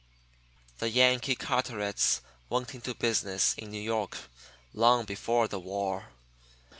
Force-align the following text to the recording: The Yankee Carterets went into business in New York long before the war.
The 0.79 0.89
Yankee 0.89 1.35
Carterets 1.35 2.21
went 2.49 2.73
into 2.73 2.95
business 2.95 3.53
in 3.55 3.69
New 3.69 3.79
York 3.83 4.17
long 4.73 5.05
before 5.05 5.47
the 5.47 5.59
war. 5.59 6.07